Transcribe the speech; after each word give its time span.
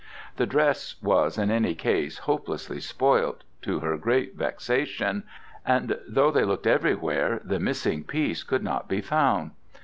The 0.37 0.47
dress 0.47 0.95
was, 1.03 1.37
in 1.37 1.51
any 1.51 1.75
case, 1.75 2.17
hopelessly 2.17 2.79
spoilt, 2.79 3.43
to 3.61 3.81
her 3.81 3.97
great 3.99 4.33
vexation, 4.35 5.25
and 5.63 5.95
though 6.07 6.31
they 6.31 6.43
looked 6.43 6.65
everywhere, 6.65 7.39
the 7.43 7.59
missing 7.59 8.03
piece 8.03 8.41
could 8.41 8.63
not 8.63 8.89
be 8.89 9.01
found. 9.01 9.51